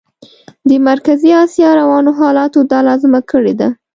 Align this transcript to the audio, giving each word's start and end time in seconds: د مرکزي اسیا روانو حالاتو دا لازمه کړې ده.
د 0.69 0.71
مرکزي 0.87 1.31
اسیا 1.43 1.69
روانو 1.81 2.11
حالاتو 2.19 2.59
دا 2.71 2.79
لازمه 2.87 3.21
کړې 3.31 3.53
ده. 3.59 3.69